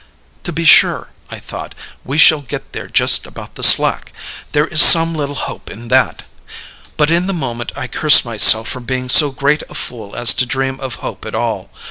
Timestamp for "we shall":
2.03-2.41